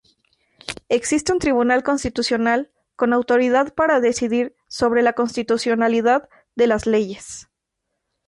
Existe 0.89 1.31
un 1.31 1.37
Tribunal 1.37 1.83
Constitucional 1.83 2.71
con 2.95 3.13
autoridad 3.13 3.71
para 3.75 3.99
decidir 3.99 4.55
sobre 4.67 5.03
la 5.03 5.13
constitucionalidad 5.13 6.27
de 6.55 6.65
las 6.65 6.87
leyes. 6.87 7.47